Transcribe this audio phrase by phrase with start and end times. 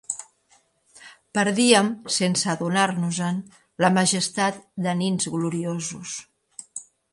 [1.37, 3.39] Perdíem, sense adonar-nos-en,
[3.85, 6.19] la majestat de nins gloriosos.